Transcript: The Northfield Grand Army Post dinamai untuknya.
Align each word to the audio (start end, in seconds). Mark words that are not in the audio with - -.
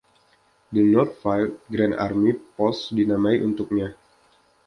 The 0.71 0.81
Northfield 0.81 1.59
Grand 1.69 1.93
Army 1.93 2.33
Post 2.57 2.89
dinamai 2.97 3.35
untuknya. 3.47 3.93